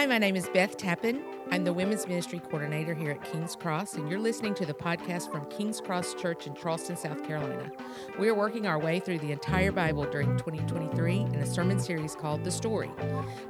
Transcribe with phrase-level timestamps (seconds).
[0.00, 1.22] Hi, my name is Beth Tappan.
[1.50, 5.30] I'm the Women's Ministry Coordinator here at King's Cross, and you're listening to the podcast
[5.30, 7.70] from King's Cross Church in Charleston, South Carolina.
[8.18, 12.14] We are working our way through the entire Bible during 2023 in a sermon series
[12.14, 12.90] called The Story.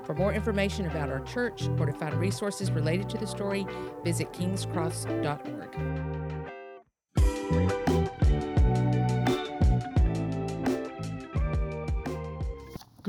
[0.03, 3.65] For more information about our church or to find resources related to the story,
[4.03, 6.40] visit kingscross.org.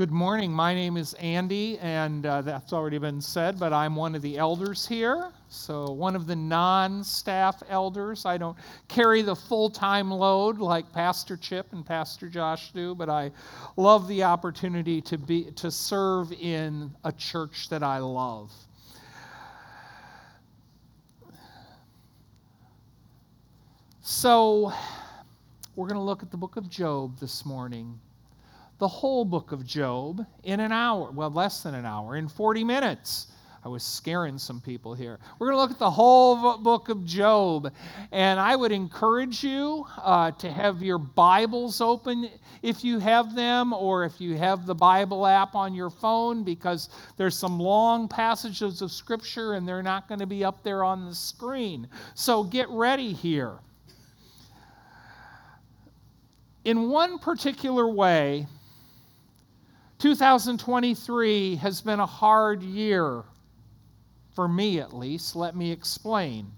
[0.02, 0.50] Good morning.
[0.50, 4.36] My name is Andy, and uh, that's already been said, but I'm one of the
[4.36, 5.30] elders here.
[5.48, 8.26] So, one of the non staff elders.
[8.26, 8.56] I don't
[8.88, 13.30] carry the full time load like Pastor Chip and Pastor Josh do, but I
[13.76, 18.52] love the opportunity to, be, to serve in a church that I love.
[24.00, 24.72] So,
[25.76, 28.00] we're going to look at the book of Job this morning
[28.82, 32.64] the whole book of Job in an hour, well, less than an hour, in 40
[32.64, 33.28] minutes.
[33.64, 35.20] I was scaring some people here.
[35.38, 37.72] We're going to look at the whole book of Job.
[38.10, 42.28] And I would encourage you uh, to have your Bibles open
[42.60, 46.88] if you have them, or if you have the Bible app on your phone, because
[47.16, 51.06] there's some long passages of Scripture and they're not going to be up there on
[51.06, 51.86] the screen.
[52.16, 53.58] So get ready here.
[56.64, 58.48] In one particular way,
[60.02, 63.22] 2023 has been a hard year,
[64.34, 65.36] for me at least.
[65.36, 66.50] Let me explain.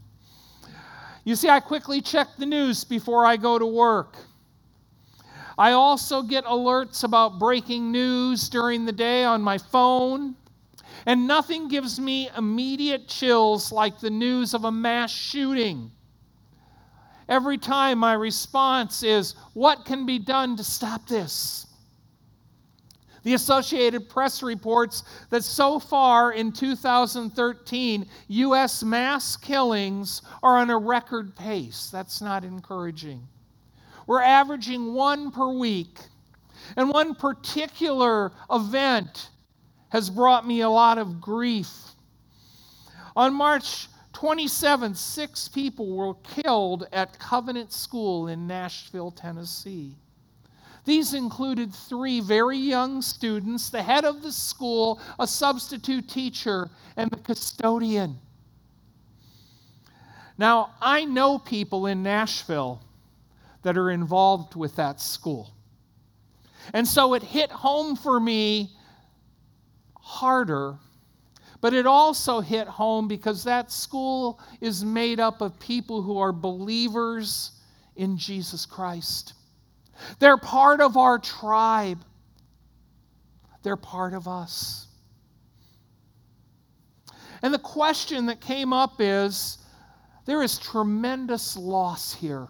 [1.25, 4.17] You see, I quickly check the news before I go to work.
[5.59, 10.37] I also get alerts about breaking news during the day on my phone.
[11.05, 15.91] And nothing gives me immediate chills like the news of a mass shooting.
[17.29, 21.67] Every time my response is, What can be done to stop this?
[23.25, 28.83] The Associated Press reports that so far in 2013, U.S.
[28.83, 31.89] mass killings are on a record pace.
[31.91, 33.27] That's not encouraging.
[34.07, 35.99] We're averaging one per week.
[36.77, 39.31] And one particular event
[39.89, 41.71] has brought me a lot of grief.
[43.17, 49.97] On March 27th, six people were killed at Covenant School in Nashville, Tennessee.
[50.85, 57.11] These included three very young students, the head of the school, a substitute teacher, and
[57.11, 58.19] the custodian.
[60.37, 62.83] Now, I know people in Nashville
[63.63, 65.55] that are involved with that school.
[66.73, 68.71] And so it hit home for me
[69.97, 70.77] harder,
[71.61, 76.33] but it also hit home because that school is made up of people who are
[76.33, 77.53] believers
[77.97, 79.35] in Jesus Christ.
[80.19, 82.05] They're part of our tribe,
[83.63, 84.89] they're part of us.
[87.43, 89.59] And the question that came up is
[90.25, 92.49] there is tremendous loss here.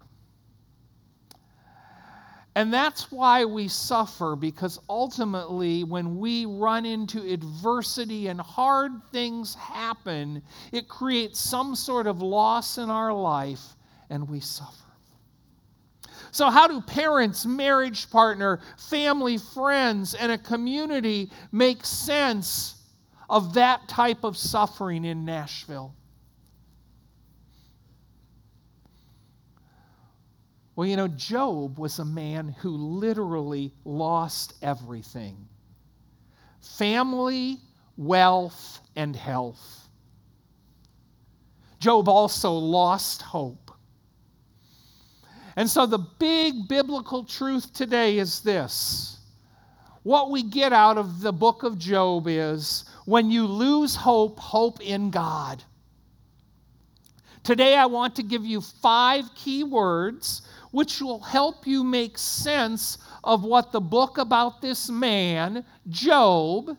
[2.57, 9.55] And that's why we suffer, because ultimately, when we run into adversity and hard things
[9.55, 10.41] happen,
[10.71, 13.75] it creates some sort of loss in our life,
[14.09, 14.84] and we suffer.
[16.35, 22.75] So, how do parents, marriage partner, family, friends, and a community make sense
[23.29, 25.95] of that type of suffering in Nashville?
[30.75, 35.47] Well, you know, Job was a man who literally lost everything
[36.59, 37.59] family,
[37.95, 39.87] wealth, and health.
[41.79, 43.64] Job also lost hope.
[45.55, 49.19] And so the big biblical truth today is this.
[50.03, 54.81] What we get out of the book of Job is when you lose hope, hope
[54.81, 55.63] in God.
[57.43, 62.97] Today, I want to give you five key words which will help you make sense
[63.23, 66.75] of what the book about this man, Job,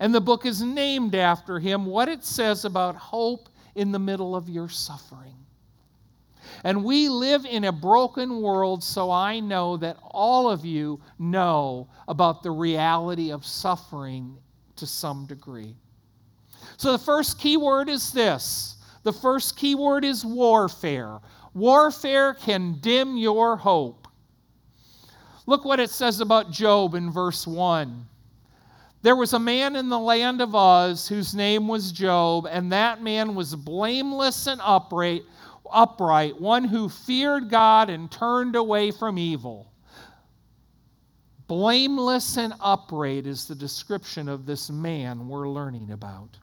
[0.00, 4.36] and the book is named after him, what it says about hope in the middle
[4.36, 5.41] of your suffering.
[6.64, 11.88] And we live in a broken world, so I know that all of you know
[12.08, 14.36] about the reality of suffering
[14.76, 15.76] to some degree.
[16.76, 21.20] So the first key word is this the first key word is warfare.
[21.54, 24.08] Warfare can dim your hope.
[25.46, 28.06] Look what it says about Job in verse 1.
[29.02, 33.02] There was a man in the land of Uz whose name was Job, and that
[33.02, 35.24] man was blameless and upright
[35.72, 39.72] upright, one who feared God and turned away from evil.
[41.48, 46.38] Blameless and upright is the description of this man we're learning about.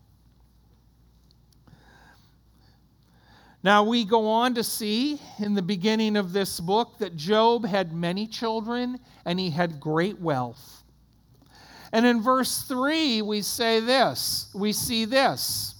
[3.61, 7.91] Now, we go on to see in the beginning of this book that Job had
[7.91, 10.83] many children and he had great wealth.
[11.91, 15.75] And in verse 3, we say this we see this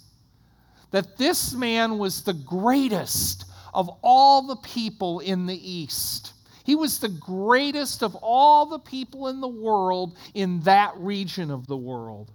[0.91, 6.33] that this man was the greatest of all the people in the East.
[6.63, 11.67] He was the greatest of all the people in the world in that region of
[11.67, 12.31] the world.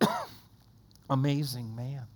[1.10, 2.06] Amazing man.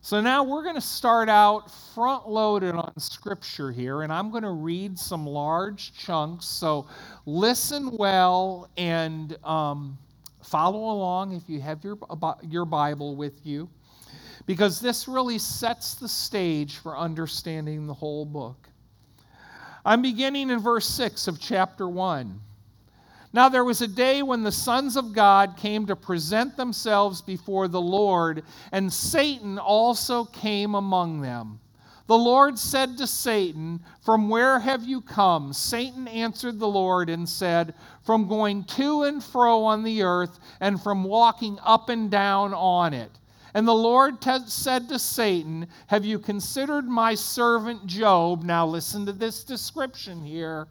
[0.00, 4.42] So now we're going to start out front loaded on scripture here, and I'm going
[4.42, 6.44] to read some large chunks.
[6.44, 6.86] So
[7.24, 9.96] listen well and um,
[10.44, 13.68] follow along if you have your, uh, your Bible with you,
[14.46, 18.68] because this really sets the stage for understanding the whole book.
[19.84, 22.40] I'm beginning in verse 6 of chapter 1.
[23.32, 27.66] Now there was a day when the sons of God came to present themselves before
[27.66, 31.58] the Lord, and Satan also came among them.
[32.06, 35.52] The Lord said to Satan, From where have you come?
[35.52, 40.80] Satan answered the Lord and said, From going to and fro on the earth, and
[40.80, 43.10] from walking up and down on it.
[43.54, 48.42] And the Lord t- said to Satan, Have you considered my servant Job?
[48.42, 50.66] Now listen to this description here.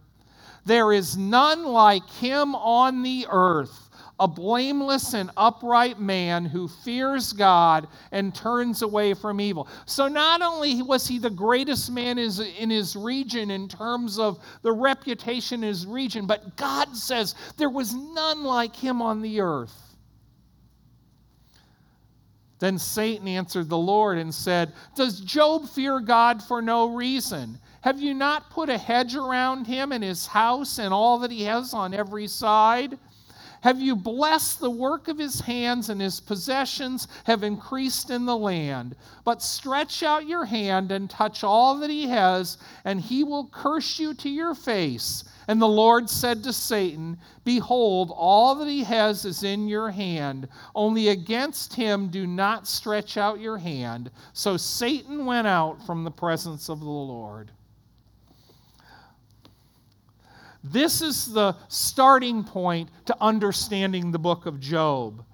[0.66, 3.90] There is none like him on the earth,
[4.24, 9.68] a blameless and upright man who fears God and turns away from evil.
[9.86, 14.72] So, not only was he the greatest man in his region in terms of the
[14.72, 19.98] reputation in his region, but God says there was none like him on the earth.
[22.60, 27.60] Then Satan answered the Lord and said, Does Job fear God for no reason?
[27.82, 31.44] Have you not put a hedge around him and his house and all that he
[31.44, 32.98] has on every side?
[33.64, 38.36] Have you blessed the work of his hands, and his possessions have increased in the
[38.36, 38.94] land?
[39.24, 44.00] But stretch out your hand and touch all that he has, and he will curse
[44.00, 45.24] you to your face.
[45.48, 50.50] And the Lord said to Satan, Behold, all that he has is in your hand.
[50.76, 54.12] Only against him do not stretch out your hand.
[54.34, 57.50] So Satan went out from the presence of the Lord.
[60.64, 65.26] This is the starting point to understanding the book of Job.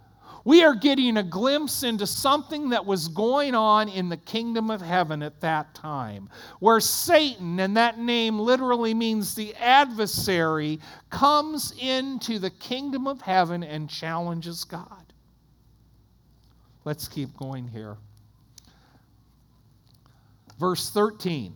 [0.44, 4.82] We are getting a glimpse into something that was going on in the kingdom of
[4.82, 6.30] heaven at that time,
[6.60, 10.80] where Satan, and that name literally means the adversary,
[11.12, 15.14] comes into the kingdom of heaven and challenges God.
[16.86, 17.98] Let's keep going here.
[20.58, 21.54] Verse 13.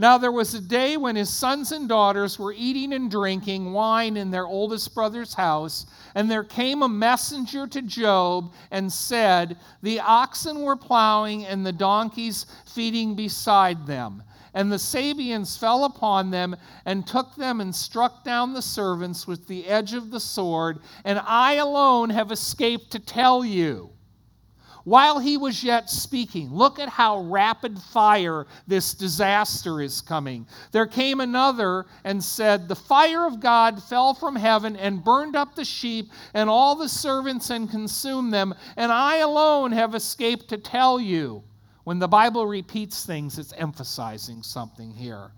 [0.00, 4.16] Now there was a day when his sons and daughters were eating and drinking wine
[4.16, 9.98] in their oldest brother's house, and there came a messenger to Job and said, The
[9.98, 14.22] oxen were plowing and the donkeys feeding beside them.
[14.54, 16.54] And the Sabeans fell upon them
[16.84, 21.20] and took them and struck down the servants with the edge of the sword, and
[21.26, 23.90] I alone have escaped to tell you
[24.88, 26.50] while he was yet speaking.
[26.50, 30.46] Look at how rapid fire this disaster is coming.
[30.72, 35.54] There came another and said, The fire of God fell from heaven and burned up
[35.54, 40.56] the sheep and all the servants and consumed them, and I alone have escaped to
[40.56, 41.42] tell you.
[41.84, 45.32] When the Bible repeats things, it's emphasizing something here.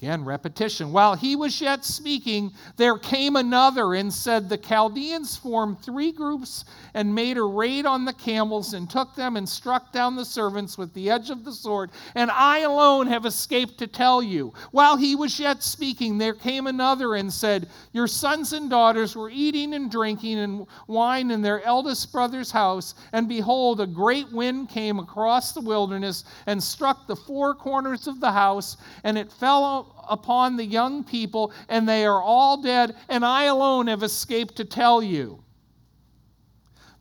[0.00, 0.92] Again, repetition.
[0.92, 6.64] While he was yet speaking, there came another and said, The Chaldeans formed three groups
[6.94, 10.78] and made a raid on the camels and took them and struck down the servants
[10.78, 11.90] with the edge of the sword.
[12.14, 14.52] And I alone have escaped to tell you.
[14.70, 19.30] While he was yet speaking, there came another and said, Your sons and daughters were
[19.30, 22.94] eating and drinking and wine in their eldest brother's house.
[23.12, 28.20] And behold, a great wind came across the wilderness and struck the four corners of
[28.20, 33.24] the house, and it fell upon the young people, and they are all dead, and
[33.24, 35.42] I alone have escaped to tell you.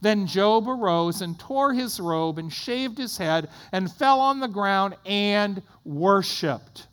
[0.01, 4.47] Then Job arose and tore his robe and shaved his head and fell on the
[4.47, 6.87] ground and worshiped.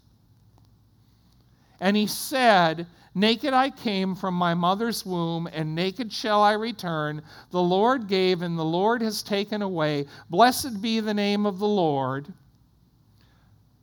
[1.81, 7.23] And he said, Naked I came from my mother's womb, and naked shall I return.
[7.51, 10.07] The Lord gave, and the Lord has taken away.
[10.31, 12.33] Blessed be the name of the Lord.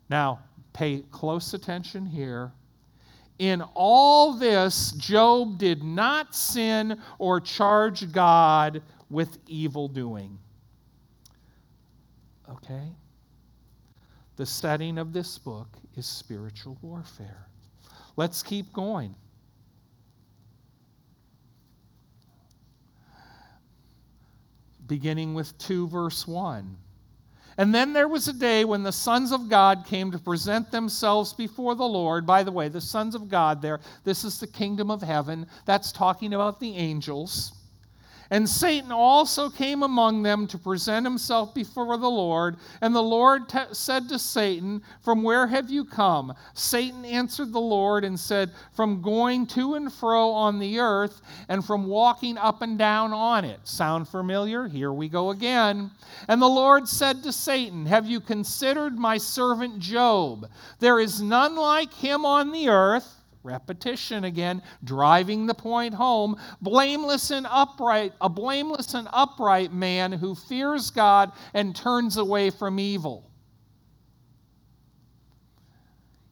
[0.09, 0.39] Now,
[0.73, 2.51] Pay close attention here.
[3.39, 10.37] In all this, Job did not sin or charge God with evil doing.
[12.49, 12.87] Okay?
[14.35, 17.47] The setting of this book is spiritual warfare.
[18.15, 19.15] Let's keep going.
[24.87, 26.77] Beginning with 2, verse 1.
[27.61, 31.31] And then there was a day when the sons of God came to present themselves
[31.31, 32.25] before the Lord.
[32.25, 35.45] By the way, the sons of God there, this is the kingdom of heaven.
[35.67, 37.53] That's talking about the angels.
[38.31, 42.55] And Satan also came among them to present himself before the Lord.
[42.79, 46.33] And the Lord t- said to Satan, From where have you come?
[46.53, 51.63] Satan answered the Lord and said, From going to and fro on the earth and
[51.63, 53.59] from walking up and down on it.
[53.65, 54.65] Sound familiar?
[54.65, 55.91] Here we go again.
[56.29, 60.49] And the Lord said to Satan, Have you considered my servant Job?
[60.79, 66.37] There is none like him on the earth repetition again driving the point home.
[66.61, 72.79] Blameless and upright a blameless and upright man who fears god and turns away from
[72.79, 73.29] evil.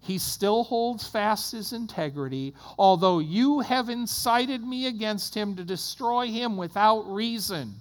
[0.02, 6.28] He still holds fast his integrity although you have incited me against him to destroy
[6.28, 7.76] him without reason.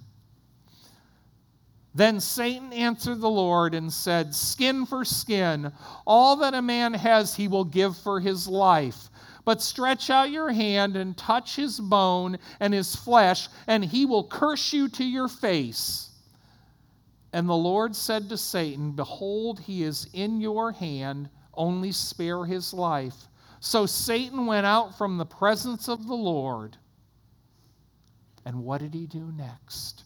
[1.95, 5.71] Then Satan answered the Lord and said, Skin for skin,
[6.05, 9.08] all that a man has he will give for his life.
[9.49, 14.23] But stretch out your hand and touch his bone and his flesh, and he will
[14.23, 16.11] curse you to your face.
[17.33, 22.75] And the Lord said to Satan, Behold, he is in your hand, only spare his
[22.75, 23.27] life.
[23.59, 26.77] So Satan went out from the presence of the Lord.
[28.45, 30.03] And what did he do next?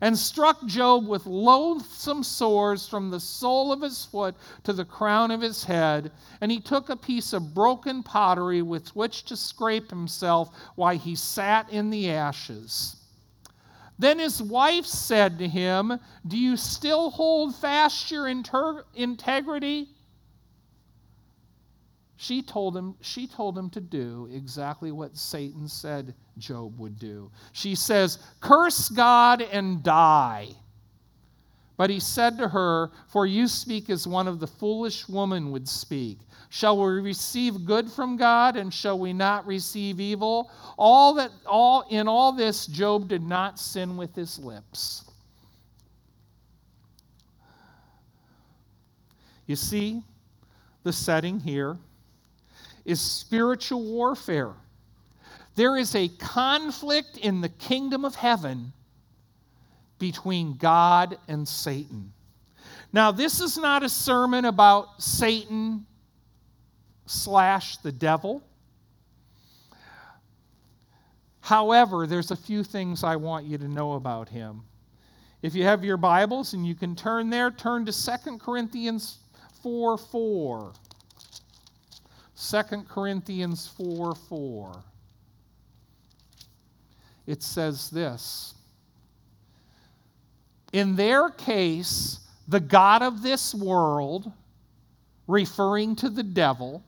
[0.00, 4.34] And struck Job with loathsome sores from the sole of his foot
[4.64, 6.12] to the crown of his head.
[6.40, 11.14] And he took a piece of broken pottery with which to scrape himself while he
[11.14, 12.96] sat in the ashes.
[13.98, 19.88] Then his wife said to him, Do you still hold fast your inter- integrity?
[22.16, 27.30] She told him, she told him to do exactly what Satan said Job would do.
[27.52, 30.48] She says, Curse God and die.
[31.76, 35.68] But he said to her, For you speak as one of the foolish women would
[35.68, 36.18] speak.
[36.48, 40.50] Shall we receive good from God and shall we not receive evil?
[40.78, 45.04] All that all in all this Job did not sin with his lips.
[49.46, 50.02] You see
[50.82, 51.76] the setting here
[52.86, 54.52] is spiritual warfare.
[55.56, 58.72] There is a conflict in the kingdom of heaven
[59.98, 62.12] between God and Satan.
[62.92, 65.84] Now, this is not a sermon about Satan
[67.06, 68.42] slash the devil.
[71.40, 74.62] However, there's a few things I want you to know about him.
[75.42, 79.18] If you have your Bibles and you can turn there, turn to 2 Corinthians
[79.62, 80.72] 4 4.
[82.38, 84.82] 2 Corinthians 4 4.
[87.26, 88.54] It says this
[90.72, 94.30] In their case, the God of this world,
[95.26, 96.84] referring to the devil,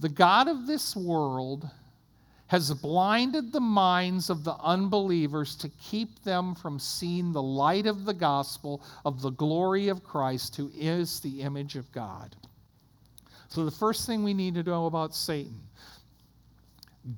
[0.00, 1.68] the God of this world
[2.46, 8.04] has blinded the minds of the unbelievers to keep them from seeing the light of
[8.04, 12.34] the gospel of the glory of Christ, who is the image of God.
[13.52, 15.60] So, the first thing we need to know about Satan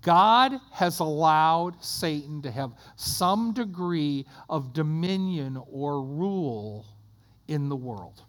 [0.03, 6.87] God has allowed Satan to have some degree of dominion or rule
[7.47, 8.21] in the world.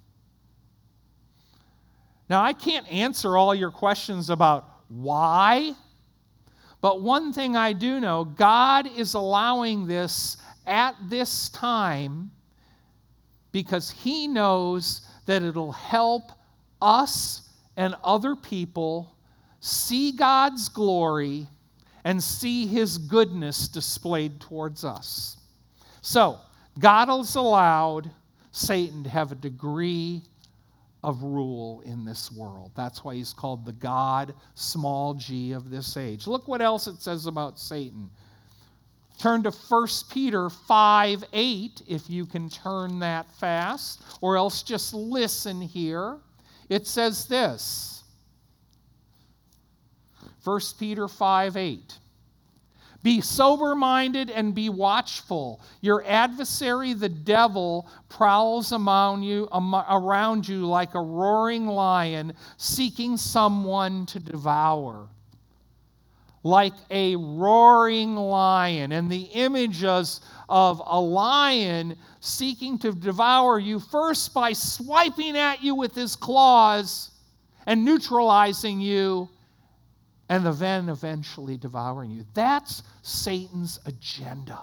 [2.30, 5.74] Now, I can't answer all your questions about why,
[6.82, 12.30] but one thing I do know God is allowing this at this time
[13.52, 16.32] because He knows that it'll help
[16.84, 17.42] us
[17.78, 19.16] and other people
[19.60, 21.48] see God's glory
[22.04, 25.38] and see his goodness displayed towards us.
[26.02, 26.40] So,
[26.78, 28.12] God has allowed
[28.52, 30.22] Satan to have a degree
[31.04, 32.72] of rule in this world.
[32.76, 36.28] That's why he's called the God, small g, of this age.
[36.28, 38.10] Look what else it says about Satan.
[39.20, 44.94] Turn to 1 Peter 5 8, if you can turn that fast, or else just
[44.94, 46.18] listen here.
[46.70, 48.04] It says this
[50.44, 52.00] 1 Peter 5 8.
[53.04, 55.62] Be sober minded and be watchful.
[55.82, 64.08] Your adversary, the devil, prowls among you, around you like a roaring lion, seeking someone
[64.08, 65.08] to devour.
[66.46, 68.92] Like a roaring lion.
[68.92, 75.74] And the images of a lion seeking to devour you first by swiping at you
[75.74, 77.10] with his claws
[77.66, 79.28] and neutralizing you,
[80.30, 82.24] and then eventually devouring you.
[82.36, 84.60] That's Satan's agenda.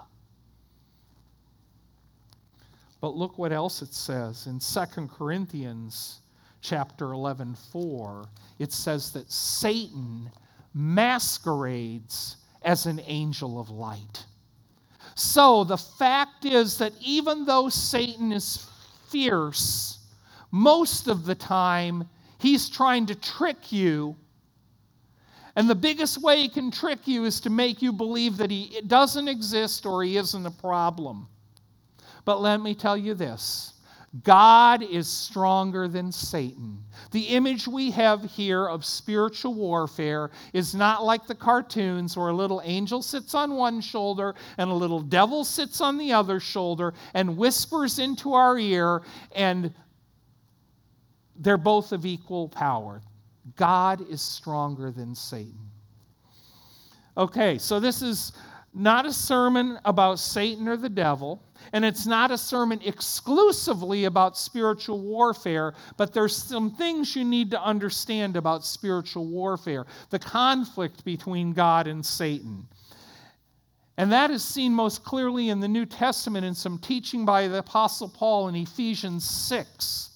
[3.01, 6.21] But look what else it says in 2 Corinthians
[6.61, 8.25] chapter 11, 4.
[8.61, 10.31] It says that Satan
[10.75, 14.25] masquerades as an angel of light.
[15.15, 18.69] So the fact is that even though Satan is
[19.11, 19.99] fierce,
[20.51, 24.17] most of the time he's trying to trick you.
[25.55, 28.81] And the biggest way he can trick you is to make you believe that he
[28.87, 31.29] doesn't exist or he isn't a problem.
[32.25, 33.72] But let me tell you this
[34.23, 36.85] God is stronger than Satan.
[37.13, 42.35] The image we have here of spiritual warfare is not like the cartoons where a
[42.35, 46.93] little angel sits on one shoulder and a little devil sits on the other shoulder
[47.15, 49.03] and whispers into our ear,
[49.35, 49.73] and
[51.37, 53.01] they're both of equal power.
[53.57, 55.71] God is stronger than Satan.
[57.17, 58.33] Okay, so this is
[58.75, 61.43] not a sermon about Satan or the devil.
[61.73, 67.51] And it's not a sermon exclusively about spiritual warfare, but there's some things you need
[67.53, 72.67] to understand about spiritual warfare the conflict between God and Satan.
[73.99, 77.59] And that is seen most clearly in the New Testament in some teaching by the
[77.59, 80.11] Apostle Paul in Ephesians 6.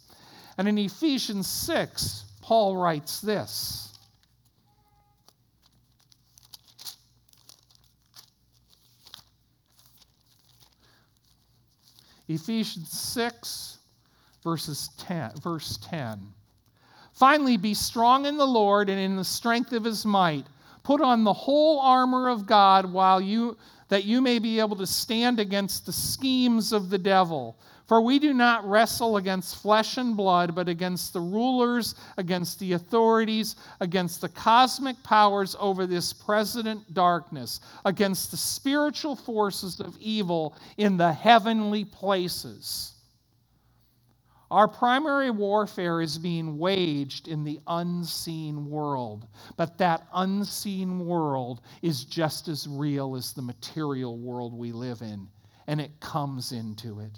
[0.59, 3.86] And in Ephesians 6, Paul writes this.
[12.29, 13.79] Ephesians 6,
[14.43, 16.33] verses 10, verse 10.
[17.13, 20.47] Finally, be strong in the Lord and in the strength of his might.
[20.83, 23.57] Put on the whole armor of God while you
[23.89, 27.57] that you may be able to stand against the schemes of the devil.
[27.87, 32.73] For we do not wrestle against flesh and blood, but against the rulers, against the
[32.73, 40.57] authorities, against the cosmic powers over this present darkness, against the spiritual forces of evil
[40.77, 42.93] in the heavenly places.
[44.51, 52.05] Our primary warfare is being waged in the unseen world, but that unseen world is
[52.05, 55.29] just as real as the material world we live in,
[55.69, 57.17] and it comes into it.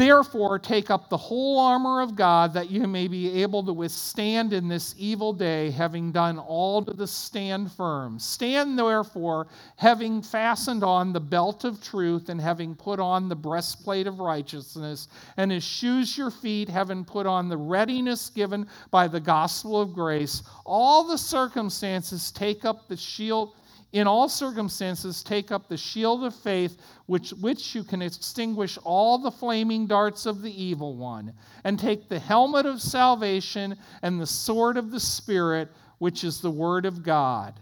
[0.00, 4.54] Therefore, take up the whole armor of God that you may be able to withstand
[4.54, 8.18] in this evil day, having done all to stand firm.
[8.18, 14.06] Stand therefore, having fastened on the belt of truth, and having put on the breastplate
[14.06, 19.20] of righteousness, and as shoes your feet, having put on the readiness given by the
[19.20, 20.42] gospel of grace.
[20.64, 23.54] All the circumstances take up the shield
[23.92, 29.18] in all circumstances, take up the shield of faith, which, which you can extinguish all
[29.18, 31.32] the flaming darts of the evil one,
[31.64, 36.50] and take the helmet of salvation and the sword of the Spirit, which is the
[36.50, 37.58] word of God,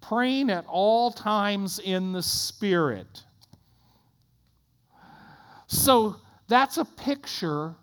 [0.00, 3.22] praying at all times in the Spirit.
[5.68, 6.16] So
[6.48, 7.76] that's a picture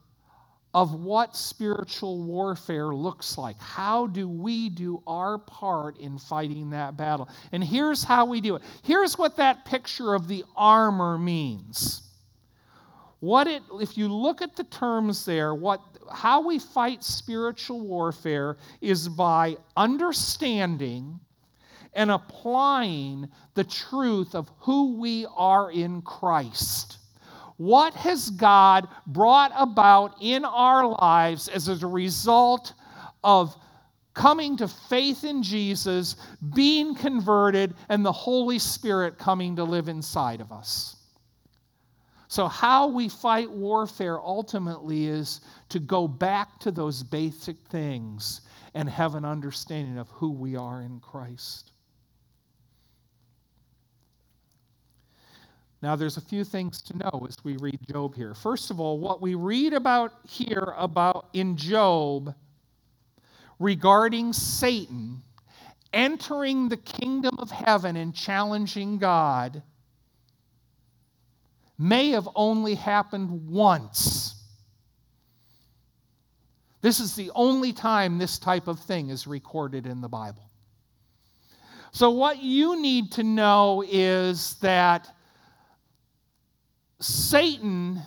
[0.76, 3.58] of what spiritual warfare looks like.
[3.62, 7.30] How do we do our part in fighting that battle?
[7.54, 8.62] And here's how we do it.
[8.84, 12.02] Here's what that picture of the armor means.
[13.22, 15.80] What it if you look at the terms there, what
[16.12, 21.22] how we fight spiritual warfare is by understanding
[21.94, 26.98] and applying the truth of who we are in Christ.
[27.58, 32.74] What has God brought about in our lives as a result
[33.24, 33.56] of
[34.14, 36.16] coming to faith in Jesus,
[36.54, 40.98] being converted, and the Holy Spirit coming to live inside of us?
[42.28, 48.42] So, how we fight warfare ultimately is to go back to those basic things
[48.74, 51.72] and have an understanding of who we are in Christ.
[55.86, 58.34] Now, there's a few things to know as we read Job here.
[58.34, 62.34] First of all, what we read about here about in Job
[63.60, 65.22] regarding Satan
[65.94, 69.62] entering the kingdom of heaven and challenging God
[71.78, 74.44] may have only happened once.
[76.82, 80.50] This is the only time this type of thing is recorded in the Bible.
[81.92, 85.12] So, what you need to know is that
[87.06, 88.02] Satan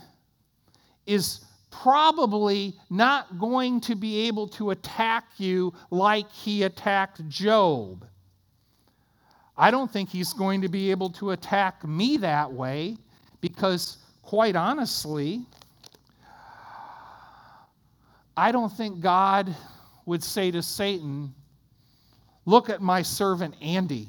[1.06, 8.04] is probably not going to be able to attack you like he attacked Job.
[9.56, 12.96] I don't think he's going to be able to attack me that way
[13.40, 15.42] because, quite honestly,
[18.36, 19.54] I don't think God
[20.06, 21.34] would say to Satan,
[22.46, 24.08] Look at my servant Andy.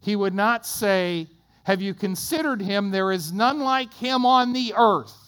[0.00, 1.28] He would not say,
[1.64, 2.90] Have you considered him?
[2.90, 5.22] There is none like him on the earth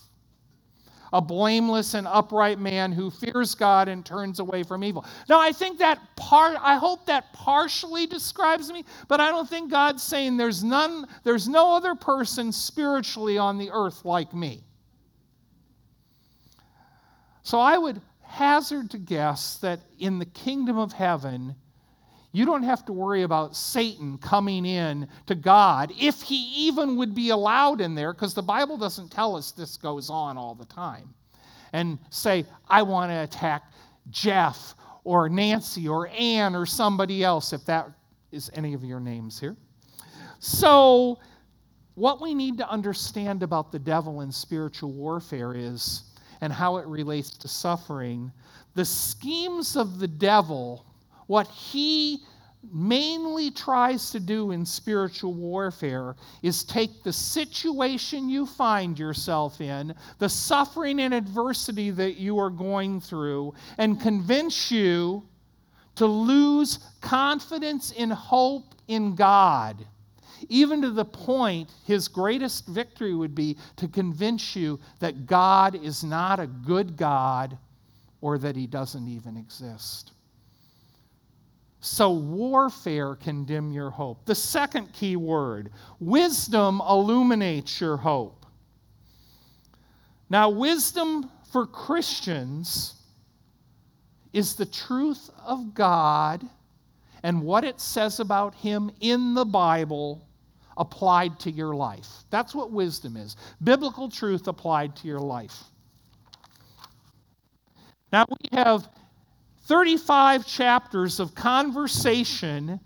[1.14, 5.06] a blameless and upright man who fears God and turns away from evil.
[5.28, 9.70] Now, I think that part, I hope that partially describes me, but I don't think
[9.70, 14.64] God's saying there's none, there's no other person spiritually on the earth like me.
[17.44, 21.54] So I would hazard to guess that in the kingdom of heaven,
[22.34, 27.14] you don't have to worry about Satan coming in to God, if he even would
[27.14, 30.64] be allowed in there, because the Bible doesn't tell us this goes on all the
[30.64, 31.14] time,
[31.72, 33.70] and say, I want to attack
[34.10, 37.88] Jeff or Nancy or Ann or somebody else, if that
[38.32, 39.56] is any of your names here.
[40.40, 41.20] So,
[41.94, 46.02] what we need to understand about the devil and spiritual warfare is,
[46.40, 48.32] and how it relates to suffering,
[48.74, 50.84] the schemes of the devil
[51.26, 52.22] what he
[52.72, 59.94] mainly tries to do in spiritual warfare is take the situation you find yourself in,
[60.18, 65.22] the suffering and adversity that you are going through, and convince you
[65.96, 69.84] to lose confidence and hope in God.
[70.48, 76.04] Even to the point, his greatest victory would be to convince you that God is
[76.04, 77.56] not a good God
[78.20, 80.13] or that he doesn't even exist.
[81.84, 84.24] So, warfare can dim your hope.
[84.24, 85.70] The second key word
[86.00, 88.46] wisdom illuminates your hope.
[90.30, 92.94] Now, wisdom for Christians
[94.32, 96.42] is the truth of God
[97.22, 100.26] and what it says about Him in the Bible
[100.78, 102.08] applied to your life.
[102.30, 105.64] That's what wisdom is biblical truth applied to your life.
[108.10, 108.88] Now, we have
[109.64, 112.78] 35 chapters of conversation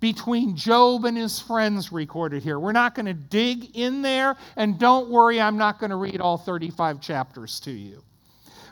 [0.00, 2.58] between Job and his friends recorded here.
[2.58, 6.20] We're not going to dig in there, and don't worry, I'm not going to read
[6.20, 8.02] all 35 chapters to you.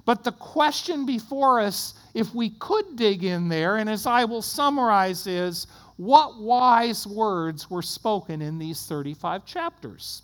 [0.05, 4.43] But the question before us, if we could dig in there, and as I will
[4.43, 10.23] summarize, is what wise words were spoken in these 35 chapters?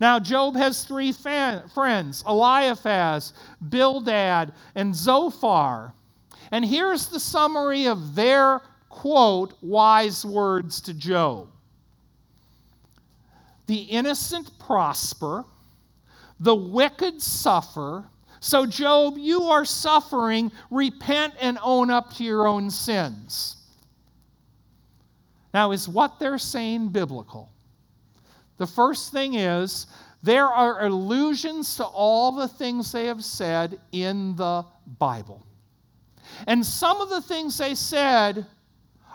[0.00, 3.34] Now, Job has three friends Eliphaz,
[3.68, 5.92] Bildad, and Zophar.
[6.52, 11.48] And here's the summary of their quote, wise words to Job
[13.66, 15.44] The innocent prosper,
[16.40, 18.04] the wicked suffer.
[18.40, 20.50] So, Job, you are suffering.
[20.70, 23.56] Repent and own up to your own sins.
[25.52, 27.50] Now, is what they're saying biblical?
[28.56, 29.86] The first thing is
[30.22, 34.64] there are allusions to all the things they have said in the
[34.98, 35.44] Bible.
[36.46, 38.46] And some of the things they said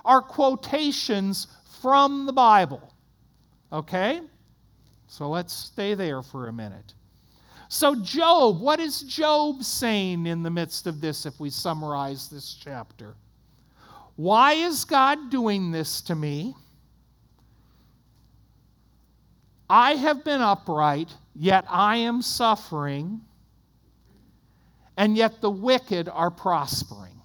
[0.04, 1.48] are quotations
[1.82, 2.94] from the Bible.
[3.72, 4.22] Okay?
[5.08, 6.94] So let's stay there for a minute.
[7.68, 12.54] So, Job, what is Job saying in the midst of this if we summarize this
[12.54, 13.16] chapter?
[14.16, 16.56] Why is God doing this to me?
[19.70, 23.22] I have been upright, yet I am suffering
[24.98, 27.20] and yet the wicked are prospering.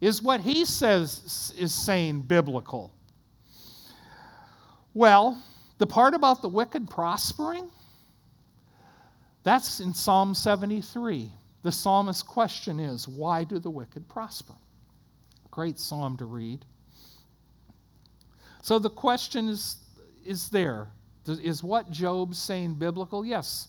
[0.00, 2.92] Is what he says is saying biblical?
[4.94, 5.40] Well,
[5.78, 7.70] the part about the wicked prospering,
[9.44, 11.30] that's in Psalm 73.
[11.62, 14.54] The psalmist's question is, why do the wicked prosper?
[15.50, 16.64] Great psalm to read.
[18.62, 19.76] So the question is,
[20.24, 20.88] is there.
[21.26, 23.24] Is what Job's saying biblical?
[23.24, 23.68] Yes,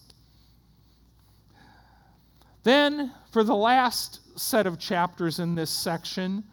[2.64, 6.44] then, for the last set of chapters in this section,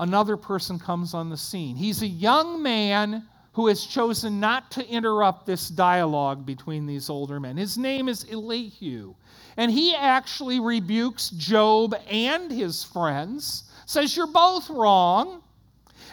[0.00, 1.76] another person comes on the scene.
[1.76, 7.38] He's a young man who has chosen not to interrupt this dialogue between these older
[7.38, 7.56] men.
[7.56, 9.14] His name is Elihu.
[9.56, 15.42] And he actually rebukes Job and his friends, says, You're both wrong.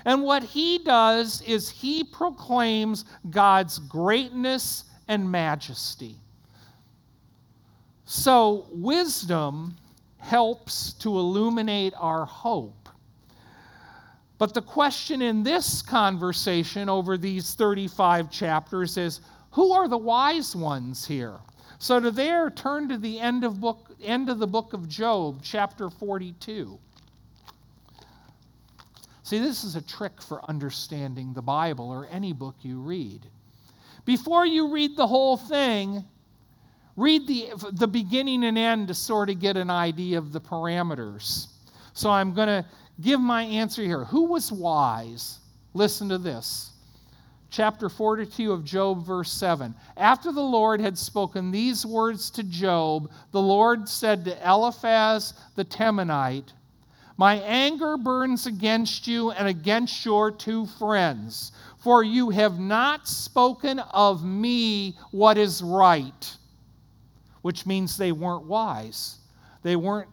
[0.05, 6.17] And what he does is he proclaims God's greatness and majesty.
[8.11, 9.77] So, wisdom
[10.17, 12.89] helps to illuminate our hope.
[14.39, 20.55] But the question in this conversation over these 35 chapters is who are the wise
[20.55, 21.35] ones here?
[21.77, 25.41] So to there, turn to the end of book end of the book of Job,
[25.43, 26.79] chapter 42.
[29.21, 33.27] See, this is a trick for understanding the Bible or any book you read.
[34.03, 36.03] Before you read the whole thing,
[36.99, 41.47] read the, the beginning and end to sort of get an idea of the parameters.
[41.93, 42.65] So I'm going to
[43.01, 44.03] give my answer here.
[44.03, 45.39] Who was wise?
[45.73, 46.71] Listen to this.
[47.51, 49.73] Chapter 42 of Job, verse 7.
[49.97, 55.65] After the Lord had spoken these words to Job, the Lord said to Eliphaz the
[55.65, 56.53] Temanite,
[57.17, 63.79] My anger burns against you and against your two friends, for you have not spoken
[63.79, 66.37] of me what is right,
[67.49, 69.17] which means they weren't wise.
[69.63, 70.09] They weren't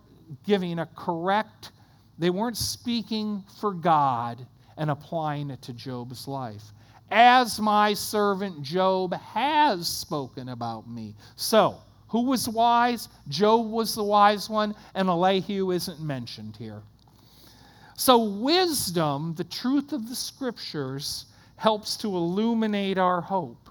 [0.46, 1.70] giving a correct
[2.18, 4.46] they weren't speaking for God
[4.76, 6.62] and applying it to Job's life.
[7.10, 11.14] As my servant Job has spoken about me.
[11.36, 11.76] So,
[12.08, 13.08] who was wise?
[13.28, 16.82] Job was the wise one, and Elihu isn't mentioned here.
[17.96, 23.68] So, wisdom, the truth of the scriptures, helps to illuminate our hope.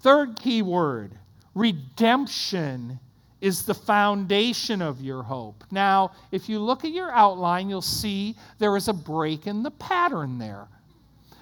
[0.00, 1.16] Third key word
[1.54, 2.98] redemption
[3.40, 5.64] is the foundation of your hope.
[5.70, 9.70] Now, if you look at your outline, you'll see there is a break in the
[9.70, 10.68] pattern there.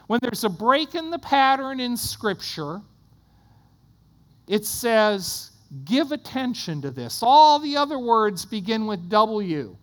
[0.06, 2.80] When there's a break in the pattern in Scripture,
[4.46, 5.50] it says,
[5.84, 7.20] give attention to this.
[7.22, 9.76] All the other words begin with W.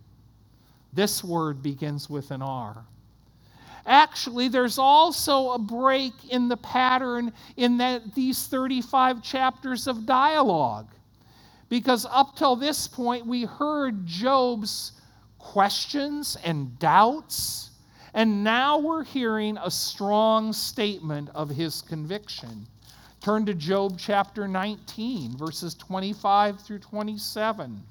[0.93, 2.85] This word begins with an R.
[3.85, 10.87] Actually, there's also a break in the pattern in that, these 35 chapters of dialogue.
[11.69, 14.93] Because up till this point, we heard Job's
[15.37, 17.71] questions and doubts,
[18.13, 22.65] and now we're hearing a strong statement of his conviction.
[23.21, 27.83] Turn to Job chapter 19, verses 25 through 27.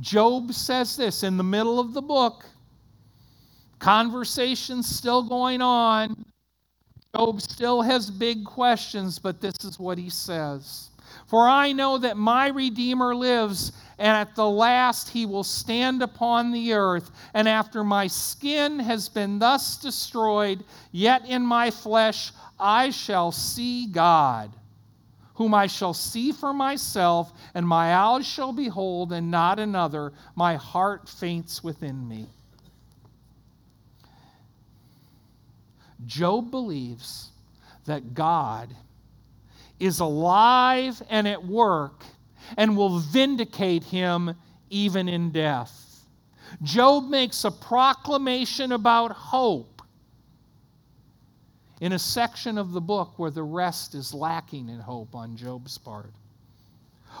[0.00, 2.44] Job says this in the middle of the book.
[3.78, 6.24] Conversation's still going on.
[7.14, 10.90] Job still has big questions, but this is what he says.
[11.26, 16.52] For I know that my Redeemer lives, and at the last he will stand upon
[16.52, 17.10] the earth.
[17.34, 23.86] And after my skin has been thus destroyed, yet in my flesh I shall see
[23.86, 24.50] God,
[25.34, 30.12] whom I shall see for myself, and my eyes shall behold, and not another.
[30.34, 32.26] My heart faints within me.
[36.06, 37.30] Job believes
[37.86, 38.74] that God
[39.80, 42.04] is alive and at work
[42.56, 44.34] and will vindicate him
[44.70, 46.04] even in death.
[46.62, 49.82] Job makes a proclamation about hope
[51.80, 55.78] in a section of the book where the rest is lacking in hope on Job's
[55.78, 56.12] part.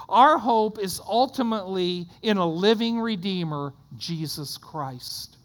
[0.08, 5.37] Our hope is ultimately in a living Redeemer, Jesus Christ.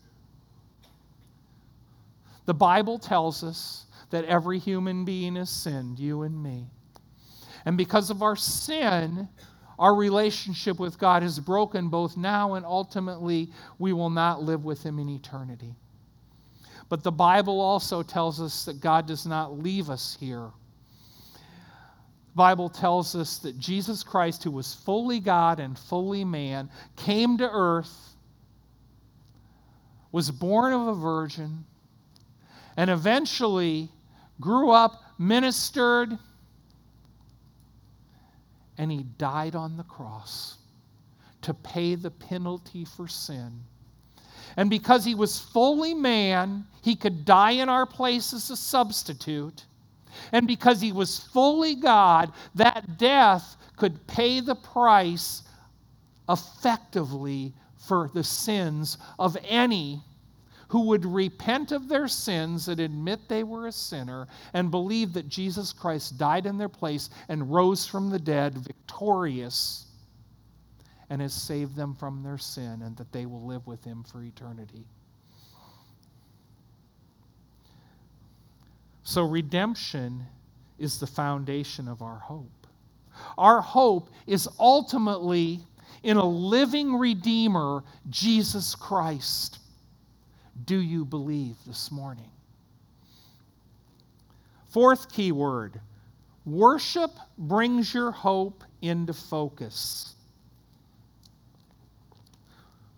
[2.46, 6.68] The Bible tells us that every human being has sinned, you and me.
[7.66, 9.28] And because of our sin,
[9.80, 14.84] our relationship with God is broken both now and ultimately we will not live with
[14.84, 15.76] Him in eternity.
[16.90, 20.52] But the Bible also tells us that God does not leave us here.
[21.34, 27.38] The Bible tells us that Jesus Christ, who was fully God and fully man, came
[27.38, 28.16] to earth,
[30.12, 31.66] was born of a virgin,
[32.78, 33.90] and eventually
[34.40, 36.18] grew up, ministered,
[38.78, 40.58] and he died on the cross
[41.42, 43.62] to pay the penalty for sin.
[44.58, 49.66] And because he was fully man, he could die in our place as a substitute.
[50.32, 55.44] And because he was fully God, that death could pay the price
[56.30, 60.02] effectively for the sins of any
[60.74, 65.30] who would repent of their sins and admit they were a sinner and believe that
[65.30, 69.86] Jesus Christ died in their place and rose from the dead victorious
[71.12, 74.24] and has saved them from their sin and that they will live with him for
[74.24, 74.88] eternity.
[79.04, 80.26] So, redemption
[80.80, 82.66] is the foundation of our hope.
[83.38, 85.60] Our hope is ultimately
[86.02, 89.60] in a living Redeemer, Jesus Christ
[90.66, 92.30] do you believe this morning?
[94.70, 95.80] Fourth key word
[96.46, 100.16] worship brings your hope into focus.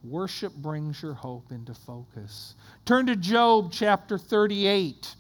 [0.04, 2.56] Worship brings your hope into focus.
[2.86, 5.16] Turn to Job chapter 38.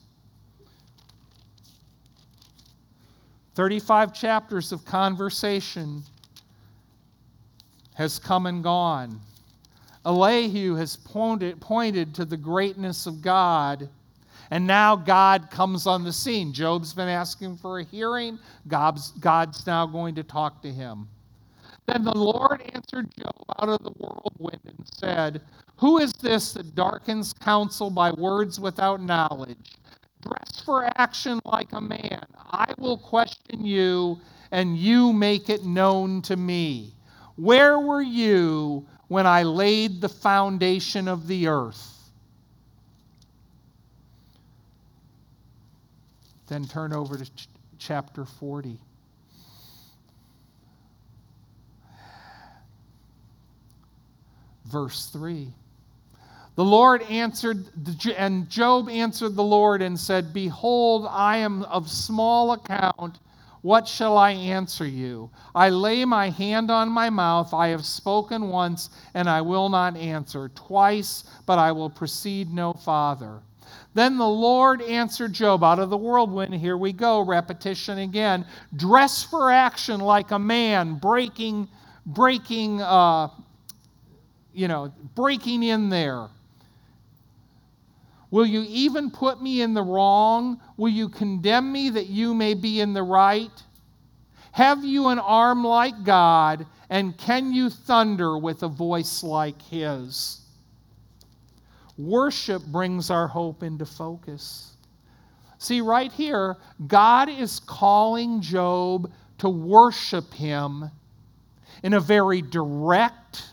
[3.55, 6.03] 35 chapters of conversation
[7.95, 9.19] has come and gone.
[10.05, 13.89] Elihu has pointed, pointed to the greatness of God,
[14.51, 16.53] and now God comes on the scene.
[16.53, 18.37] Job's been asking for a hearing,
[18.67, 21.07] God's, God's now going to talk to him.
[21.87, 25.41] Then the Lord answered Job out of the whirlwind and said,
[25.77, 29.77] Who is this that darkens counsel by words without knowledge?
[30.21, 32.25] Dress for action like a man.
[32.51, 34.19] I will question you,
[34.51, 36.93] and you make it known to me.
[37.35, 41.95] Where were you when I laid the foundation of the earth?
[46.47, 47.47] Then turn over to ch-
[47.79, 48.77] chapter 40.
[54.65, 55.47] Verse 3.
[56.55, 57.65] The Lord answered,
[58.15, 63.19] and Job answered the Lord and said, Behold, I am of small account
[63.65, 65.31] what shall I answer you?
[65.55, 67.51] I lay my hand on my mouth.
[67.51, 70.49] I have spoken once, and I will not answer.
[70.49, 73.39] Twice, but I will proceed no farther.
[73.95, 76.53] Then the Lord answered Job out of the whirlwind.
[76.53, 78.45] Here we go, repetition again.
[78.75, 81.67] Dress for action like a man, breaking,
[82.05, 83.29] breaking, uh,
[84.53, 86.27] you know, breaking in there.
[88.35, 90.59] Will you even put me in the wrong?
[90.75, 93.63] Will you condemn me that you may be in the right?
[94.51, 100.41] Have you an arm like God, and can you thunder with a voice like his?
[101.97, 104.73] Worship brings our hope into focus.
[105.57, 110.91] See, right here, God is calling Job to worship him
[111.83, 113.43] in a very direct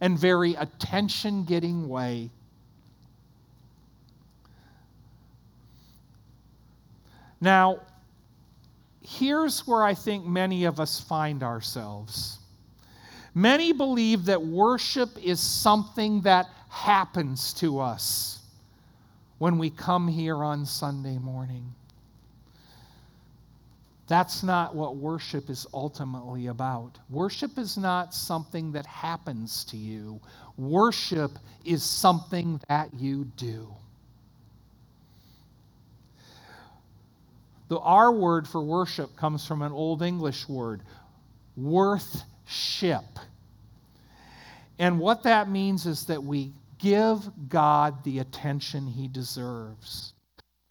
[0.00, 2.30] and very attention getting way.
[7.40, 7.80] Now,
[9.02, 12.38] here's where I think many of us find ourselves.
[13.34, 18.40] Many believe that worship is something that happens to us
[19.38, 21.74] when we come here on Sunday morning.
[24.06, 26.98] That's not what worship is ultimately about.
[27.10, 30.20] Worship is not something that happens to you,
[30.56, 31.32] worship
[31.64, 33.74] is something that you do.
[37.68, 40.82] The R word for worship comes from an Old English word,
[41.56, 43.04] worthship.
[44.78, 50.12] And what that means is that we give God the attention he deserves.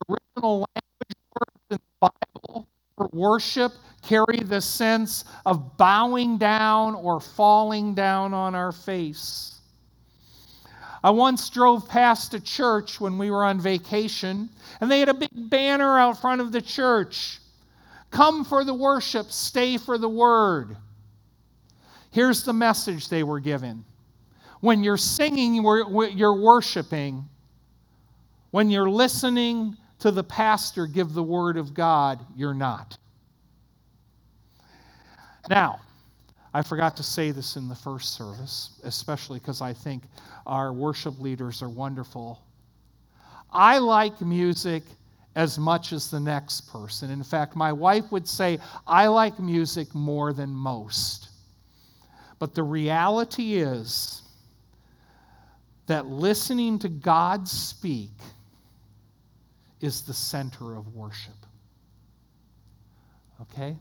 [0.08, 3.72] The original language words in the Bible for worship
[4.04, 9.53] carry the sense of bowing down or falling down on our face.
[11.04, 15.14] I once drove past a church when we were on vacation, and they had a
[15.14, 17.40] big banner out front of the church
[18.14, 20.78] Come for the worship, stay for the word.
[22.12, 23.84] Here's the message they were given
[24.62, 27.28] when you're singing, you're worshiping.
[28.52, 32.98] When you're listening to the pastor give the word of God, you're not.
[35.50, 35.82] Now,
[36.54, 40.04] I forgot to say this in the first service, especially because I think
[40.46, 42.44] our worship leaders are wonderful.
[43.52, 44.84] I like music
[45.36, 47.10] as much as the next person.
[47.10, 51.30] In fact, my wife would say, I like music more than most.
[52.38, 54.22] But the reality is
[55.88, 58.12] that listening to God speak
[59.82, 61.34] is the center of worship.
[63.42, 63.76] Okay?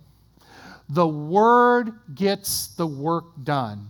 [0.89, 3.89] The Word gets the work done.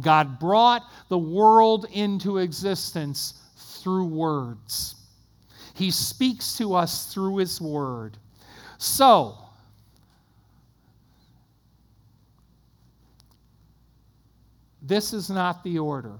[0.00, 4.94] God brought the world into existence through words.
[5.74, 8.16] He speaks to us through His Word.
[8.78, 9.36] So,
[14.82, 16.18] this is not the order.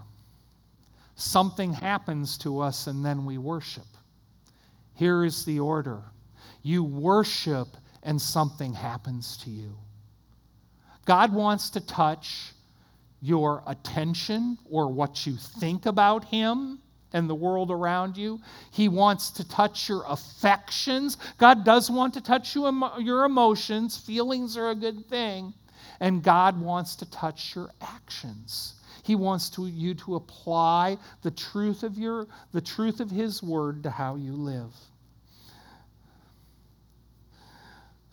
[1.16, 3.86] Something happens to us and then we worship.
[4.94, 6.02] Here is the order
[6.62, 7.68] you worship
[8.02, 9.74] and something happens to you.
[11.04, 12.52] God wants to touch
[13.20, 16.80] your attention or what you think about Him
[17.12, 18.40] and the world around you.
[18.70, 21.16] He wants to touch your affections.
[21.38, 22.66] God does want to touch you,
[22.98, 23.96] your emotions.
[23.96, 25.54] Feelings are a good thing.
[26.00, 28.74] And God wants to touch your actions.
[29.02, 33.82] He wants to, you to apply the truth of your the truth of his word
[33.84, 34.72] to how you live.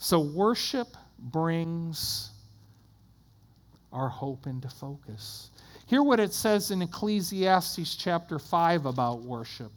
[0.06, 2.30] So, worship brings
[3.92, 5.50] our hope into focus.
[5.88, 9.72] Hear what it says in Ecclesiastes chapter 5 about worship.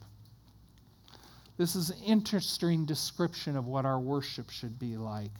[1.57, 5.31] This is an interesting description of what our worship should be like.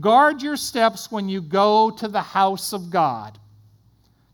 [0.00, 3.38] Guard your steps when you go to the house of God.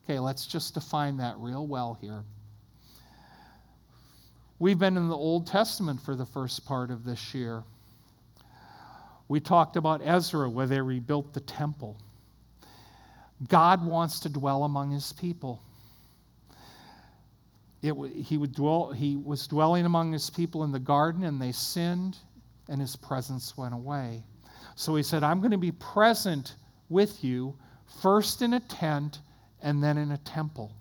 [0.03, 2.25] Okay, let's just define that real well here.
[4.59, 7.63] We've been in the Old Testament for the first part of this year.
[9.33, 11.97] We talked about Ezra, where they rebuilt the temple.
[13.49, 15.63] God wants to dwell among his people.
[17.81, 21.51] It, he, would dwell, he was dwelling among his people in the garden, and they
[21.51, 22.19] sinned,
[22.69, 24.23] and his presence went away.
[24.75, 26.57] So he said, I'm going to be present
[26.91, 27.57] with you,
[28.03, 29.21] first in a tent
[29.63, 30.73] and then in a temple.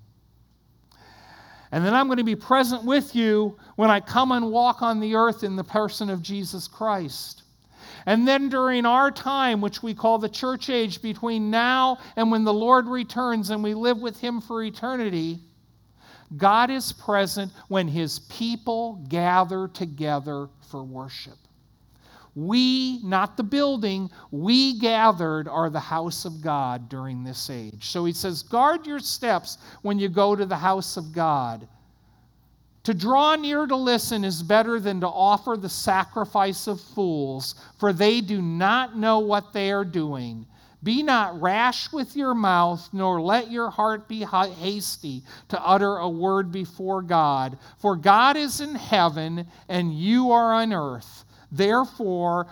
[1.72, 5.00] And then I'm going to be present with you when I come and walk on
[5.00, 7.44] the earth in the person of Jesus Christ.
[8.06, 12.44] And then during our time, which we call the church age, between now and when
[12.44, 15.40] the Lord returns and we live with Him for eternity,
[16.38, 21.38] God is present when His people gather together for worship.
[22.36, 27.90] We, not the building, we gathered are the house of God during this age.
[27.90, 31.68] So he says, guard your steps when you go to the house of God.
[32.84, 37.94] To draw near to listen is better than to offer the sacrifice of fools, for
[37.94, 40.48] they do not know what they are doing.
[40.84, 46.10] Be not rash with your mouth, nor let your heart be hasty to utter a
[46.10, 47.60] word before God.
[47.78, 51.26] For God is in heaven, and you are on earth.
[51.52, 52.48] Therefore,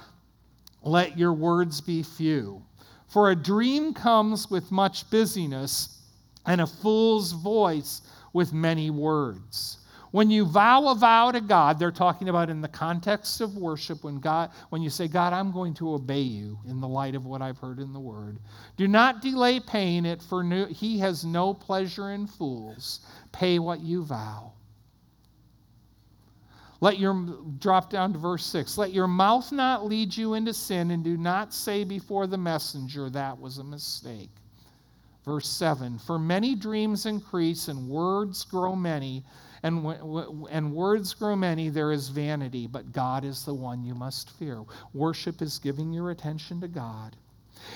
[0.83, 2.61] let your words be few.
[3.07, 5.97] For a dream comes with much busyness,
[6.45, 8.01] and a fool's voice
[8.31, 9.77] with many words.
[10.11, 14.03] When you vow a vow to God, they're talking about in the context of worship,
[14.03, 17.25] when God, when you say, God, I'm going to obey you in the light of
[17.25, 18.39] what I've heard in the word.
[18.75, 23.01] Do not delay paying it, for no, he has no pleasure in fools.
[23.31, 24.53] Pay what you vow.
[26.81, 28.77] Let your drop down to verse 6.
[28.77, 33.09] Let your mouth not lead you into sin, and do not say before the messenger
[33.09, 34.29] that was a mistake.
[35.25, 39.25] Verse 7 For many dreams increase, and words grow many,
[39.63, 39.85] and,
[40.49, 44.63] and words grow many, there is vanity, but God is the one you must fear.
[44.93, 47.15] Worship is giving your attention to God.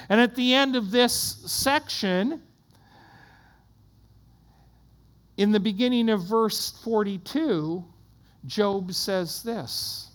[0.10, 1.14] And at the end of this
[1.46, 2.42] section,
[5.38, 7.84] in the beginning of verse 42,
[8.46, 10.10] Job says this.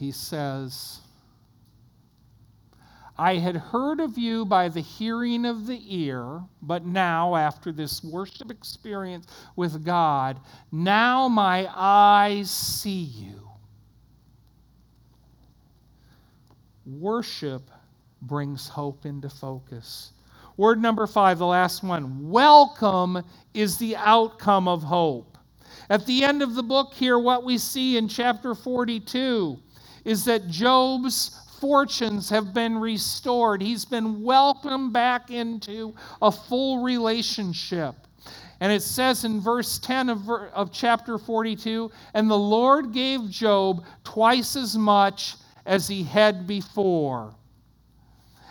[0.00, 1.00] He says,
[3.18, 8.02] I had heard of you by the hearing of the ear, but now, after this
[8.02, 9.26] worship experience
[9.56, 10.40] with God,
[10.72, 13.50] now my eyes see you.
[16.86, 17.70] Worship
[18.22, 20.12] brings hope into focus.
[20.56, 22.30] Word number five, the last one.
[22.30, 23.22] Welcome
[23.52, 25.36] is the outcome of hope.
[25.90, 29.58] At the end of the book here, what we see in chapter 42
[30.04, 33.62] is that Job's fortunes have been restored.
[33.62, 37.94] He's been welcomed back into a full relationship.
[38.60, 43.84] And it says in verse 10 of, of chapter 42 And the Lord gave Job
[44.04, 45.36] twice as much
[45.66, 47.34] as he had before.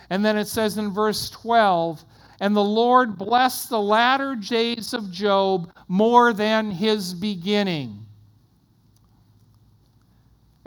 [0.10, 2.04] And then it says in verse 12
[2.40, 8.06] And the Lord blessed the latter days of Job more than his beginning.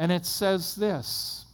[0.03, 1.44] And it says this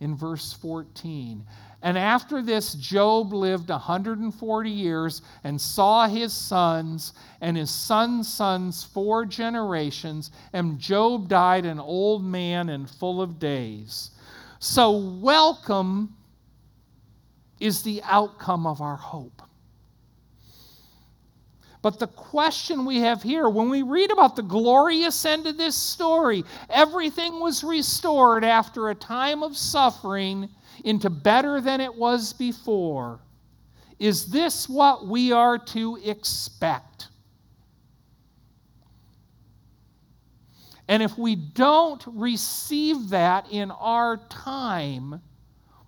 [0.00, 1.44] in verse 14.
[1.82, 7.12] And after this, Job lived 140 years and saw his sons
[7.42, 10.30] and his sons' sons four generations.
[10.54, 14.12] And Job died an old man and full of days.
[14.58, 16.16] So, welcome
[17.60, 19.41] is the outcome of our hope.
[21.82, 25.74] But the question we have here, when we read about the glorious end of this
[25.74, 30.48] story, everything was restored after a time of suffering
[30.84, 33.18] into better than it was before.
[33.98, 37.08] Is this what we are to expect?
[40.86, 45.20] And if we don't receive that in our time,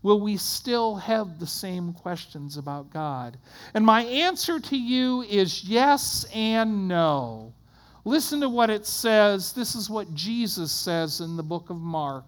[0.05, 3.39] will we still have the same questions about God?
[3.73, 7.53] And my answer to you is yes and no.
[8.05, 9.53] Listen to what it says.
[9.53, 12.27] This is what Jesus says in the book of Mark.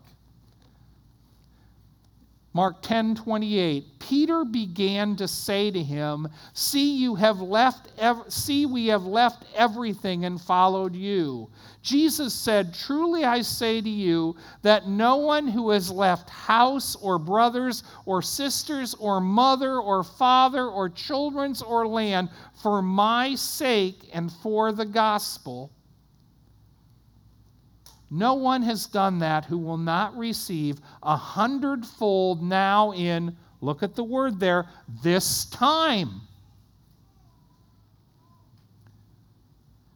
[2.56, 3.98] Mark 10 28.
[3.98, 9.44] Peter began to say to him, See, you have left ev- see, we have left
[9.54, 11.50] everything and followed you.
[11.82, 17.18] Jesus said, Truly I say to you that no one who has left house or
[17.18, 22.30] brothers or sisters or mother or father or children's or land
[22.62, 25.75] for my sake and for the gospel
[28.10, 33.94] no one has done that who will not receive a hundredfold now in, look at
[33.94, 34.66] the word there,
[35.02, 36.20] this time.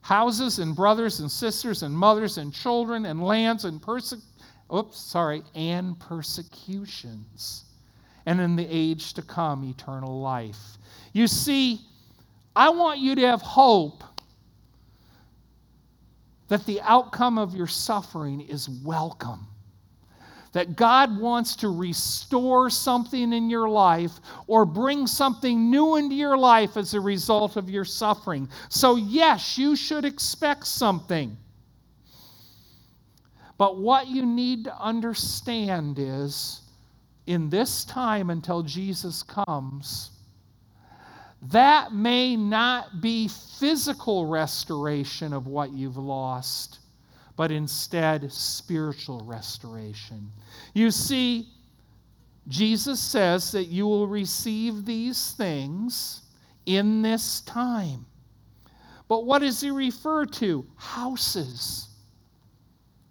[0.01, 4.27] Houses and brothers and sisters and mothers and children and lands and perse-
[4.75, 7.65] oops, sorry, and persecutions.
[8.27, 10.59] And in the age to come, eternal life.
[11.13, 11.81] You see,
[12.57, 14.03] I want you to have hope
[16.51, 19.47] that the outcome of your suffering is welcome.
[20.53, 26.37] That God wants to restore something in your life or bring something new into your
[26.37, 28.49] life as a result of your suffering.
[28.69, 31.37] So, yes, you should expect something.
[33.57, 36.63] But what you need to understand is
[37.27, 40.11] in this time until Jesus comes,
[41.43, 46.81] that may not be physical restoration of what you've lost,
[47.37, 50.31] but instead spiritual restoration.
[50.75, 51.49] You see,
[52.49, 56.23] Jesus says that you will receive these things
[56.67, 58.05] in this time.
[59.09, 60.67] But what does he refer to?
[60.77, 61.89] Houses,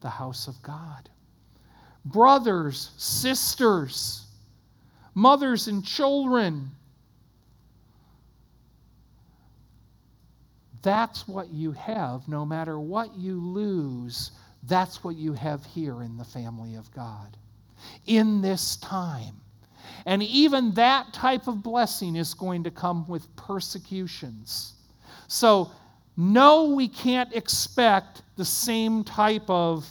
[0.02, 1.10] the house of God.
[2.06, 4.28] Brothers, sisters,
[5.16, 6.72] mothers, and children
[10.82, 14.32] That's what you have no matter what you lose.
[14.64, 17.38] That's what you have here in the family of God
[18.06, 19.36] in this time.
[20.06, 24.74] And even that type of blessing is going to come with persecutions.
[25.28, 25.72] So,
[26.18, 29.88] no, we can't expect the same type of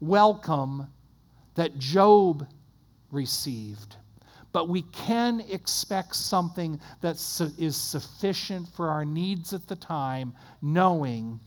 [0.00, 0.86] welcome
[1.54, 2.46] that Job
[3.10, 3.96] received
[4.54, 7.16] but we can expect something that
[7.58, 10.32] is sufficient for our needs at the time,
[10.62, 11.40] knowing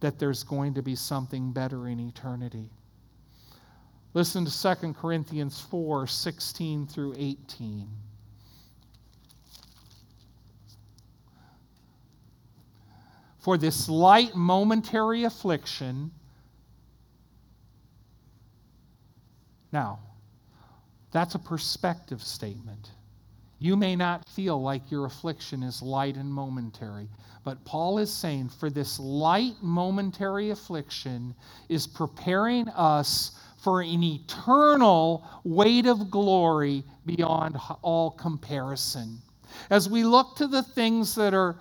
[0.00, 2.70] that there's going to be something better in eternity.
[4.14, 7.86] Listen to 2 Corinthians 4 16 through 18.
[13.40, 16.10] For this light momentary affliction,
[19.72, 19.98] now,
[21.12, 22.90] that's a perspective statement.
[23.58, 27.08] You may not feel like your affliction is light and momentary,
[27.44, 31.34] but Paul is saying for this light momentary affliction
[31.68, 33.32] is preparing us
[33.62, 39.18] for an eternal weight of glory beyond all comparison.
[39.68, 41.56] As we look to the things that are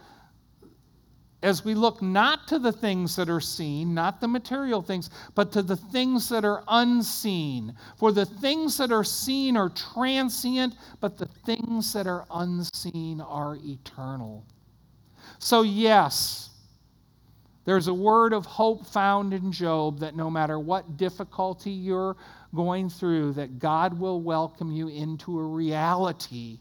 [1.41, 5.51] as we look not to the things that are seen, not the material things, but
[5.53, 7.73] to the things that are unseen.
[7.97, 13.57] For the things that are seen are transient, but the things that are unseen are
[13.63, 14.45] eternal.
[15.37, 16.49] So, yes,
[17.63, 22.17] there's a word of hope found in Job that no matter what difficulty you're
[22.53, 26.59] going through, that God will welcome you into a reality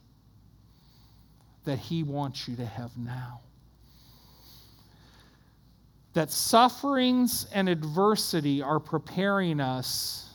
[1.65, 3.41] that He wants you to have now
[6.15, 10.31] that sufferings and adversity are preparing us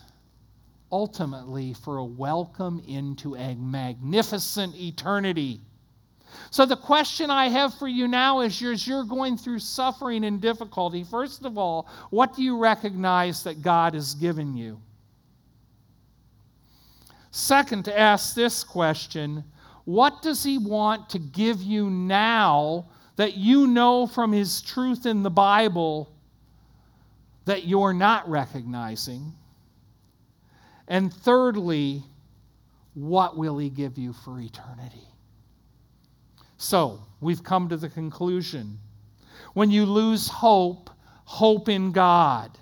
[0.92, 5.60] ultimately for a welcome into a magnificent eternity.
[6.50, 10.40] So, the question I have for you now is as you're going through suffering and
[10.40, 14.80] difficulty, first of all, what do you recognize that God has given you?
[17.30, 19.44] Second, to ask this question
[19.84, 22.86] what does He want to give you now
[23.16, 26.10] that you know from His truth in the Bible
[27.44, 29.32] that you're not recognizing?
[30.88, 32.02] And thirdly,
[32.94, 35.08] what will He give you for eternity?
[36.56, 38.78] So, we've come to the conclusion.
[39.54, 40.90] When you lose hope,
[41.24, 42.58] hope in God.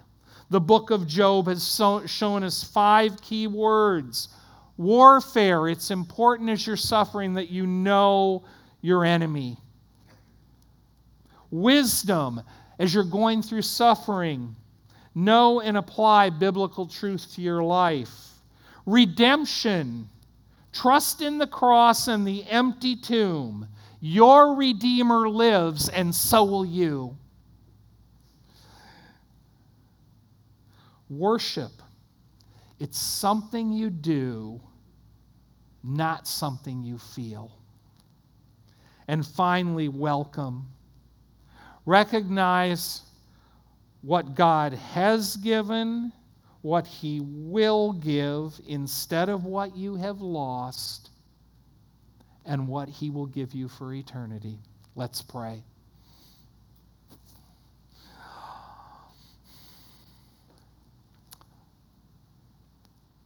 [0.50, 4.28] The book of Job has so, shown us five key words.
[4.76, 8.44] Warfare, it's important as you're suffering that you know
[8.82, 9.56] your enemy
[11.52, 12.42] wisdom
[12.80, 14.56] as you're going through suffering.
[15.14, 18.10] Know and apply biblical truth to your life.
[18.86, 20.08] Redemption.
[20.72, 23.68] Trust in the cross and the empty tomb.
[24.00, 27.16] Your Redeemer lives, and so will you.
[31.08, 31.70] Worship.
[32.80, 34.60] It's something you do
[35.82, 37.50] not something you feel.
[39.08, 40.68] And finally, welcome.
[41.84, 43.02] Recognize
[44.02, 46.12] what God has given,
[46.62, 51.10] what He will give instead of what you have lost,
[52.44, 54.58] and what He will give you for eternity.
[54.94, 55.62] Let's pray.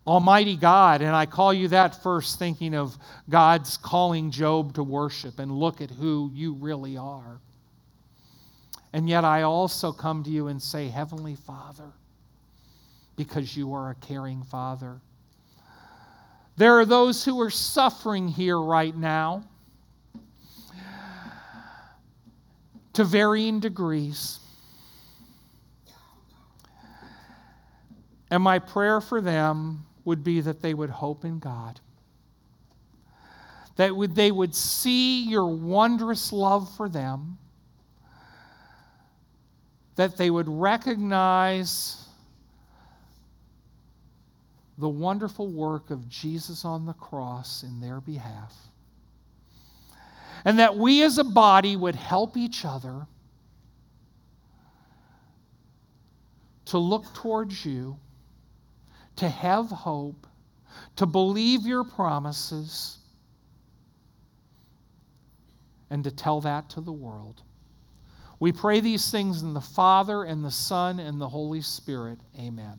[0.07, 2.97] Almighty God, and I call you that first, thinking of
[3.29, 7.41] God's calling Job to worship and look at who you really are.
[8.97, 11.93] And yet I also come to you and say, Heavenly Father,
[13.15, 15.03] because you are a caring Father.
[16.57, 19.45] There are those who are suffering here right now
[22.95, 24.41] to varying degrees.
[28.31, 31.81] And my prayer for them would be that they would hope in God.
[33.77, 37.37] That they would see your wondrous love for them.
[39.97, 42.07] That they would recognize
[44.79, 48.55] the wonderful work of Jesus on the cross in their behalf.
[50.45, 53.07] And that we as a body would help each other
[56.67, 57.99] to look towards you
[59.17, 60.27] to have hope,
[60.97, 62.99] to believe your promises,
[65.91, 67.43] and to tell that to the world.
[68.39, 72.19] We pray these things in the Father, and the Son, and the Holy Spirit.
[72.39, 72.79] Amen.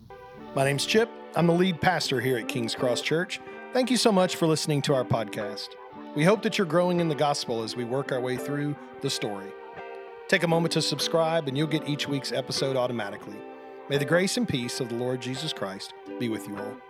[0.55, 1.09] My name's Chip.
[1.35, 3.39] I'm the lead pastor here at King's Cross Church.
[3.73, 5.69] Thank you so much for listening to our podcast.
[6.15, 9.09] We hope that you're growing in the gospel as we work our way through the
[9.09, 9.51] story.
[10.27, 13.37] Take a moment to subscribe, and you'll get each week's episode automatically.
[13.89, 16.86] May the grace and peace of the Lord Jesus Christ be with you all.